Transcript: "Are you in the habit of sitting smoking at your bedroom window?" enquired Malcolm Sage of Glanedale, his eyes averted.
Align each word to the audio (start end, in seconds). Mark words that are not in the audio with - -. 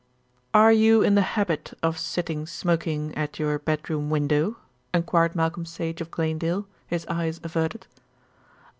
"Are 0.51 0.71
you 0.71 1.03
in 1.03 1.13
the 1.13 1.21
habit 1.37 1.75
of 1.83 1.99
sitting 1.99 2.47
smoking 2.47 3.13
at 3.13 3.37
your 3.37 3.59
bedroom 3.59 4.09
window?" 4.09 4.57
enquired 4.95 5.35
Malcolm 5.35 5.63
Sage 5.63 6.01
of 6.01 6.09
Glanedale, 6.09 6.65
his 6.87 7.05
eyes 7.05 7.39
averted. 7.43 7.85